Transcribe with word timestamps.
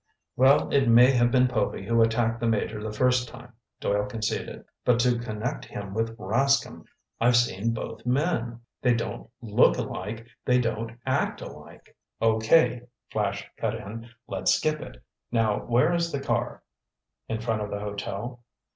"Well, 0.35 0.73
it 0.73 0.89
may 0.89 1.11
have 1.11 1.29
been 1.29 1.47
Povy 1.47 1.85
who 1.85 2.01
attacked 2.01 2.39
the 2.39 2.47
Major 2.47 2.81
the 2.81 2.91
first 2.91 3.29
time," 3.29 3.53
Doyle 3.79 4.07
conceded. 4.07 4.65
"But 4.83 4.99
to 5.01 5.19
connect 5.19 5.63
him 5.63 5.93
with 5.93 6.17
Rascomb! 6.17 6.85
I've 7.19 7.35
seen 7.35 7.71
both 7.71 8.03
men. 8.03 8.61
They 8.81 8.95
don't 8.95 9.29
look 9.43 9.77
alike, 9.77 10.25
they 10.43 10.57
don't 10.57 10.97
act 11.05 11.39
alike—" 11.41 11.95
"Okay," 12.19 12.81
Flash 13.11 13.47
cut 13.57 13.75
in, 13.75 14.09
"let's 14.25 14.53
skip 14.55 14.81
it. 14.81 15.03
Now 15.31 15.59
where 15.59 15.93
is 15.93 16.11
the 16.11 16.19
car?" 16.19 16.63
"In 17.29 17.39
front 17.39 17.61
of 17.61 17.69
the 17.69 17.79
hotel." 17.79 18.43